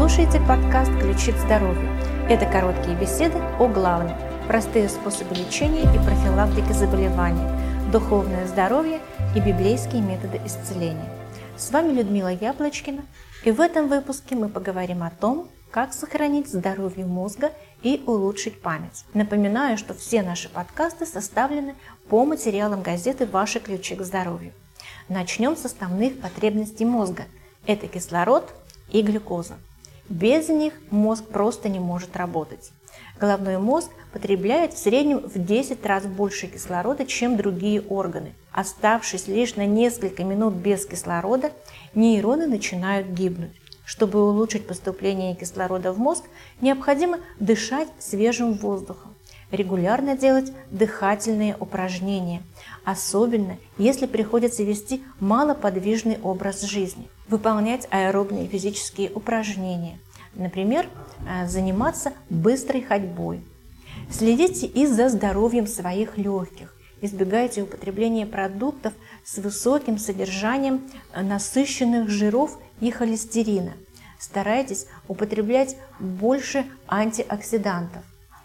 [0.00, 1.86] слушаете подкаст «Ключи к здоровью».
[2.30, 4.16] Это короткие беседы о главном,
[4.48, 7.44] простые способы лечения и профилактики заболеваний,
[7.92, 9.00] духовное здоровье
[9.36, 11.06] и библейские методы исцеления.
[11.58, 13.02] С вами Людмила Яблочкина,
[13.44, 19.04] и в этом выпуске мы поговорим о том, как сохранить здоровье мозга и улучшить память.
[19.12, 21.74] Напоминаю, что все наши подкасты составлены
[22.08, 24.54] по материалам газеты «Ваши ключи к здоровью».
[25.10, 27.24] Начнем с основных потребностей мозга.
[27.66, 28.50] Это кислород
[28.90, 29.58] и глюкоза.
[30.10, 32.72] Без них мозг просто не может работать.
[33.20, 38.34] Головной мозг потребляет в среднем в 10 раз больше кислорода, чем другие органы.
[38.50, 41.52] Оставшись лишь на несколько минут без кислорода,
[41.94, 43.52] нейроны начинают гибнуть.
[43.84, 46.24] Чтобы улучшить поступление кислорода в мозг,
[46.60, 49.14] необходимо дышать свежим воздухом,
[49.50, 52.42] регулярно делать дыхательные упражнения,
[52.84, 59.98] особенно если приходится вести малоподвижный образ жизни, выполнять аэробные физические упражнения,
[60.34, 60.88] например,
[61.28, 63.42] э, заниматься быстрой ходьбой.
[64.10, 68.92] Следите и за здоровьем своих легких, избегайте употребления продуктов
[69.24, 70.82] с высоким содержанием
[71.14, 73.72] насыщенных жиров и холестерина.
[74.18, 78.02] Старайтесь употреблять больше антиоксидантов.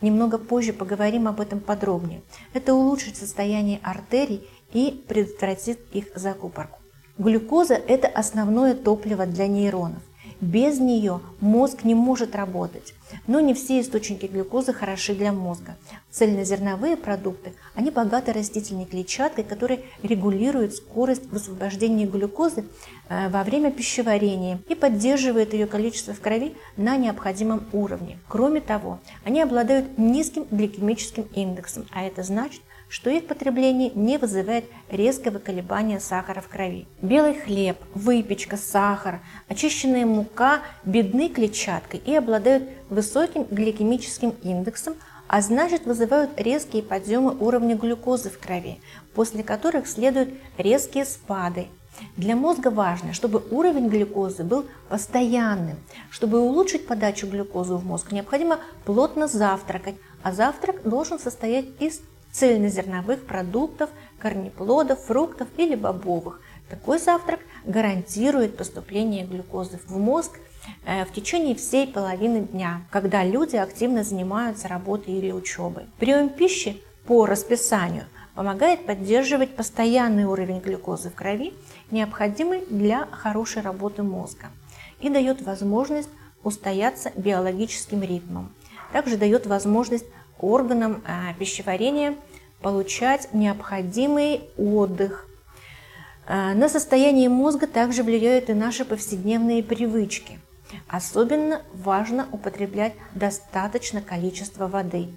[0.00, 2.22] Немного позже поговорим об этом подробнее.
[2.54, 6.78] Это улучшит состояние артерий и предотвратит их закупорку.
[7.18, 10.02] Глюкоза– это основное топливо для нейронов.
[10.40, 12.94] Без нее мозг не может работать.
[13.26, 15.76] Но не все источники глюкозы хороши для мозга.
[16.10, 22.64] Цельнозерновые продукты, они богаты растительной клетчаткой, которая регулирует скорость высвобождения глюкозы
[23.08, 28.18] э, во время пищеварения и поддерживает ее количество в крови на необходимом уровне.
[28.28, 34.64] Кроме того, они обладают низким гликемическим индексом, а это значит, что их потребление не вызывает
[34.90, 36.86] резкого колебания сахара в крови.
[37.02, 44.94] Белый хлеб, выпечка, сахар, очищенная мука бедны клетчаткой и обладают высоким гликемическим индексом,
[45.26, 48.80] а значит вызывают резкие подъемы уровня глюкозы в крови,
[49.14, 51.66] после которых следуют резкие спады.
[52.16, 55.76] Для мозга важно, чтобы уровень глюкозы был постоянным.
[56.10, 62.00] Чтобы улучшить подачу глюкозы в мозг, необходимо плотно завтракать, а завтрак должен состоять из
[62.32, 66.40] цельнозерновых продуктов, корнеплодов, фруктов или бобовых.
[66.68, 70.38] Такой завтрак гарантирует поступление глюкозы в мозг
[70.84, 75.84] э, в течение всей половины дня, когда люди активно занимаются работой или учебой.
[75.98, 81.54] Прием пищи по расписанию помогает поддерживать постоянный уровень глюкозы в крови,
[81.90, 84.46] необходимый для хорошей работы мозга,
[85.00, 86.10] и дает возможность
[86.44, 88.52] устояться биологическим ритмом.
[88.92, 90.06] Также дает возможность
[90.38, 92.14] органам а, пищеварения
[92.62, 95.27] получать необходимый отдых.
[96.30, 100.38] А, на состояние мозга также влияют и наши повседневные привычки.
[100.86, 105.08] Особенно важно употреблять достаточно количество воды.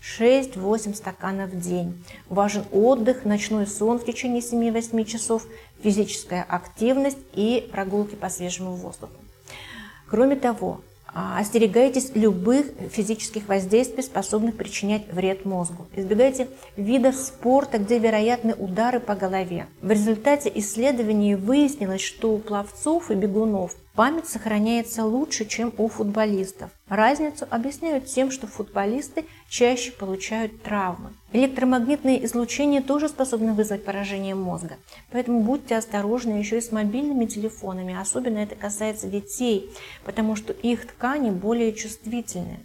[0.00, 2.04] 6-8 стаканов в день.
[2.28, 5.44] Важен отдых, ночной сон в течение 7-8 часов,
[5.82, 9.12] физическая активность и прогулки по свежему воздуху.
[10.08, 10.82] Кроме того,
[11.14, 15.86] остерегайтесь любых физических воздействий, способных причинять вред мозгу.
[15.94, 19.66] Избегайте видов спорта, где вероятны удары по голове.
[19.82, 26.70] В результате исследований выяснилось, что у пловцов и бегунов Память сохраняется лучше, чем у футболистов.
[26.88, 31.12] Разницу объясняют тем, что футболисты чаще получают травмы.
[31.34, 34.78] Электромагнитные излучения тоже способны вызвать поражение мозга.
[35.12, 37.94] Поэтому будьте осторожны еще и с мобильными телефонами.
[37.94, 39.70] Особенно это касается детей,
[40.06, 42.60] потому что их ткани более чувствительны.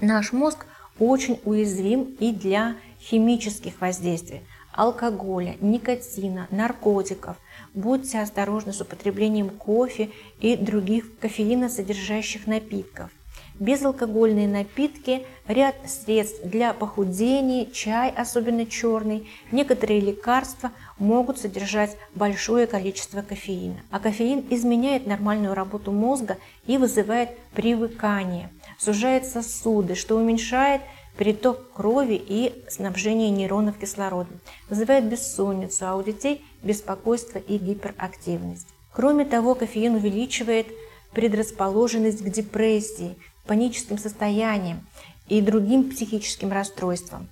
[0.00, 0.64] Наш мозг
[1.00, 4.42] очень уязвим и для химических воздействий
[4.80, 7.36] алкоголя, никотина, наркотиков.
[7.74, 10.08] Будьте осторожны с употреблением кофе
[10.40, 13.10] и других кофеиносодержащих напитков.
[13.58, 23.20] Безалкогольные напитки, ряд средств для похудения, чай, особенно черный, некоторые лекарства могут содержать большое количество
[23.20, 23.80] кофеина.
[23.90, 30.80] А кофеин изменяет нормальную работу мозга и вызывает привыкание, сужает сосуды, что уменьшает
[31.20, 34.40] переток крови и снабжение нейронов кислородом,
[34.70, 38.66] вызывает бессонницу, а у детей беспокойство и гиперактивность.
[38.90, 40.68] Кроме того, кофеин увеличивает
[41.12, 44.86] предрасположенность к депрессии, паническим состояниям
[45.28, 47.28] и другим психическим расстройствам.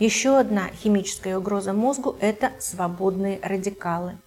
[0.00, 4.18] Еще одна химическая угроза мозгу– это свободные радикалы.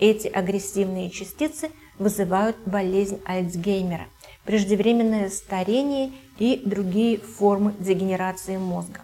[0.00, 1.70] Эти агрессивные частицы
[2.00, 4.08] вызывают болезнь Альцгеймера–
[4.44, 9.00] преждевременное старение и другие формы дегенерации мозга.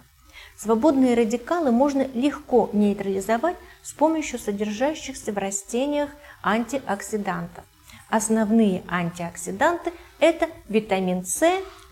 [0.57, 6.09] Свободные радикалы можно легко нейтрализовать с помощью содержащихся в растениях
[6.41, 7.63] антиоксидантов.
[8.09, 11.45] Основные антиоксиданты– это витамин С,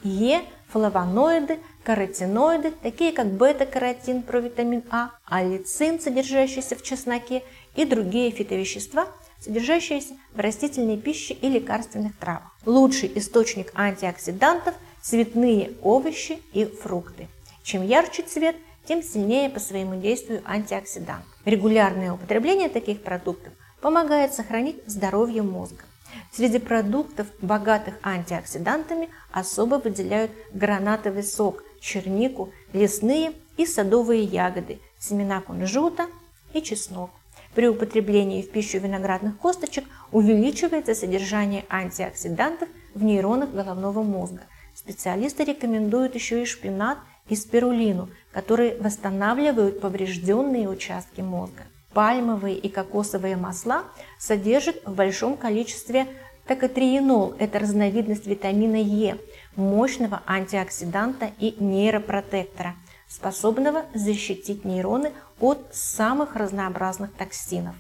[0.03, 7.43] Е, флавоноиды, каротиноиды, такие как бета-каротин, провитамин А, алицин, содержащийся в чесноке,
[7.75, 9.07] и другие фитовещества,
[9.45, 12.51] содержащиеся в растительной пище и лекарственных травах.
[12.65, 17.27] Лучший источник антиоксидантов– цветные овощи и фрукты.
[17.63, 18.55] Чем ярче цвет,
[18.87, 21.25] тем сильнее по своему действию антиоксидант.
[21.45, 25.83] Регулярное употребление таких продуктов помогает сохранить здоровье мозга.
[26.31, 36.07] Среди продуктов, богатых антиоксидантами, особо выделяют гранатовый сок, чернику, лесные и садовые ягоды, семена кунжута
[36.53, 37.11] и чеснок.
[37.55, 44.41] При употреблении в пищу виноградных косточек увеличивается содержание антиоксидантов в нейронах головного мозга.
[44.75, 46.97] Специалисты рекомендуют еще и шпинат
[47.29, 51.63] и спирулину, которые восстанавливают поврежденные участки мозга.
[51.93, 53.83] Пальмовые и кокосовые масла
[54.19, 56.07] содержат в большом количестве
[56.45, 59.17] токотриенол– это разновидность витамина Е,
[59.55, 62.75] мощного антиоксиданта и нейропротектора,
[63.07, 67.75] способного защитить нейроны от самых разнообразных токсинов.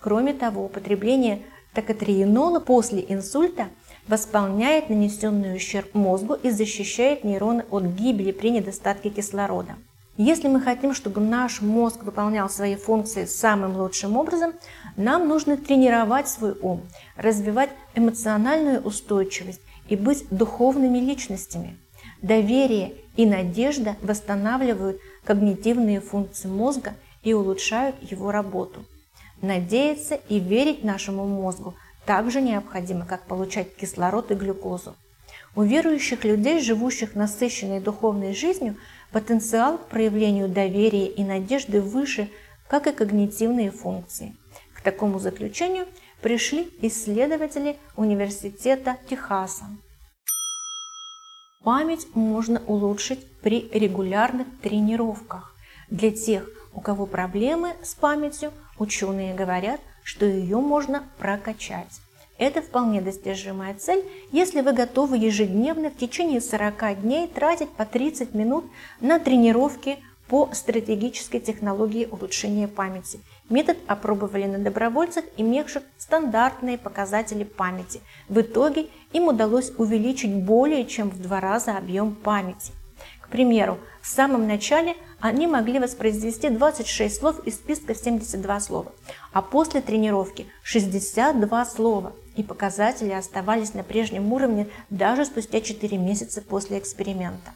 [0.00, 1.42] Кроме того, употребление
[1.74, 3.68] токотриенола после инсульта
[4.06, 9.76] восполняет нанесенный ущерб мозгу и защищает нейроны от гибели при недостатке кислорода.
[10.16, 14.52] Если мы хотим, чтобы наш мозг выполнял свои функции самым лучшим образом,
[14.96, 16.82] нам нужно тренировать свой ум,
[17.16, 21.78] развивать эмоциональную устойчивость и быть духовными личностями.
[22.20, 26.94] Доверие и надежда восстанавливают когнитивные функции мозга
[27.24, 28.86] и улучшают его работу.
[29.42, 31.74] Надеяться и верить нашему мозгу
[32.06, 34.94] также необходимо, как получать кислород и глюкозу.
[35.56, 38.76] У верующих людей, живущих насыщенной духовной жизнью,
[39.10, 42.30] потенциал к проявлению доверия и надежды выше,
[42.68, 44.36] как и когнитивные функции.
[44.74, 45.86] К такому заключению
[46.22, 49.64] пришли исследователи Университета Техаса.
[51.68, 55.54] Память можно улучшить при регулярных тренировках.
[55.90, 62.00] Для тех, у кого проблемы с памятью, ученые говорят, что ее можно прокачать.
[62.38, 68.32] Это вполне достижимая цель, если вы готовы ежедневно в течение 40 дней тратить по 30
[68.32, 68.64] минут
[69.02, 73.20] на тренировки по стратегической технологии улучшения памяти.
[73.48, 78.00] Метод опробовали на добровольцах, имевших стандартные показатели памяти.
[78.28, 82.72] В итоге им удалось увеличить более чем в два раза объем памяти.
[83.22, 88.92] К примеру, в самом начале они могли воспроизвести 26 слов из списка 72 слова,
[89.32, 96.40] а после тренировки 62 слова и показатели оставались на прежнем уровне даже спустя 4 месяца
[96.40, 97.52] после эксперимента.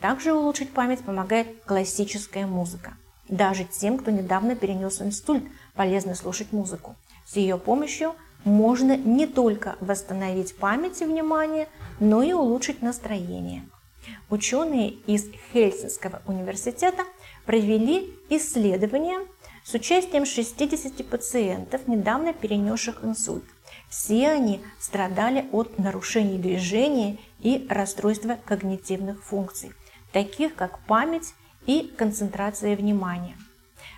[0.00, 2.96] Также улучшить память помогает классическая музыка.
[3.28, 5.44] Даже тем, кто недавно перенес инсульт,
[5.74, 6.94] полезно слушать музыку.
[7.26, 8.14] С ее помощью
[8.44, 11.68] можно не только восстановить память и внимание,
[12.00, 13.66] но и улучшить настроение.
[14.28, 17.04] Ученые из Хельсинского университета
[17.46, 19.20] провели исследование
[19.64, 23.44] с участием 60 пациентов, недавно перенесших инсульт.
[23.88, 29.72] Все они страдали от нарушений движения и расстройства когнитивных функций,
[30.14, 31.34] таких как память
[31.66, 33.36] и концентрация внимания.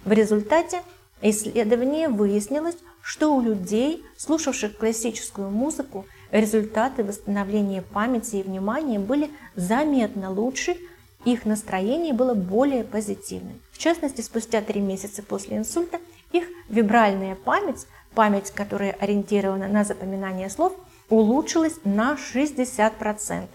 [0.05, 0.83] В результате
[1.23, 10.33] исследования выяснилось, что у людей, слушавших классическую музыку, результаты восстановления памяти и внимания были заметно
[10.33, 10.77] лучше,
[11.25, 13.61] их настроение было более позитивным.
[13.71, 16.01] В частности, спустя три месяца после инсульта
[16.33, 20.73] их вибральная память память, которая ориентирована на запоминание слов,
[21.09, 23.47] улучшилась на 60%.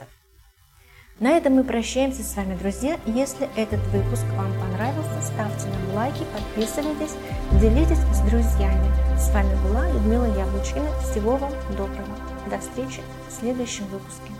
[1.22, 3.00] На этом мы прощаемся с вами, друзья.
[3.06, 7.16] Если этот выпуск вам понравился, ставьте нам лайки, подписывайтесь,
[7.62, 8.92] делитесь с друзьями.
[9.20, 10.90] С вами была Людмила Яблочкина.
[11.04, 12.18] Всего вам доброго.
[12.50, 14.32] До встречи в следующем выпуске.